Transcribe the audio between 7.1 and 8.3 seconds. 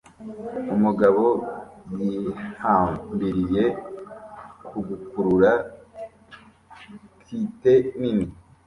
kite nini